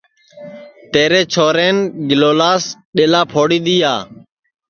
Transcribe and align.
تیرے 0.91 1.21
چھورین 1.31 1.77
گیلولاس 2.07 2.63
ڈؔیلا 2.95 3.21
پھوڑی 3.31 3.59
دؔیا 3.65 3.93